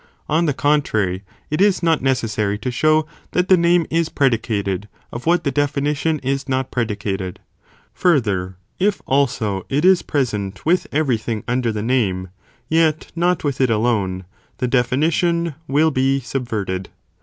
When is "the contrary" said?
0.47-1.21